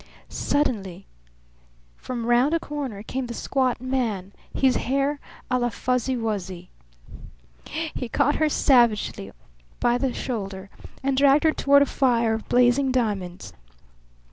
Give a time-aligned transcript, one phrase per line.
[0.29, 1.05] Suddenly
[1.95, 5.19] from round a corner came the squat man, his hair
[5.51, 6.69] a la Fuzzy Wuzzy.
[7.93, 9.31] He caught her savagely
[9.79, 10.71] by the shoulder
[11.03, 13.53] and dragged her toward a fire of blazing diamonds.